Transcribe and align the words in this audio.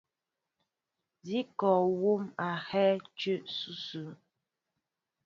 Sí 1.25 1.39
kɔ 1.59 1.71
wóm 2.01 2.23
a 2.47 2.49
hɛ́ɛ́ 2.67 3.01
jə̂ 3.19 3.35
ǹsʉsʉ. 3.49 4.01